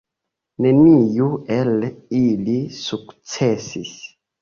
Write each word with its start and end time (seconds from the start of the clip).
Neniu 0.65 1.27
el 1.59 1.87
ili 2.23 2.59
sukcesis. 2.83 3.97